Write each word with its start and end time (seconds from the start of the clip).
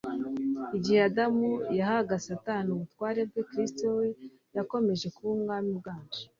Igihe 0.77 0.99
Adamu 1.09 1.49
yahaga 1.77 2.13
Satani 2.27 2.69
ubutware 2.71 3.21
bwe, 3.29 3.41
Kristo 3.49 3.85
we 3.97 4.07
yakomeje 4.55 5.05
kuba 5.15 5.31
Umwami 5.37 5.69
uganje. 5.79 6.21